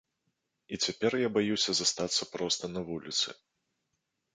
І 0.67 0.75
цяпер 0.85 1.11
я 1.25 1.29
баюся 1.37 1.71
застацца 1.83 2.23
проста 2.35 2.75
на 2.77 2.81
вуліцы. 2.93 3.41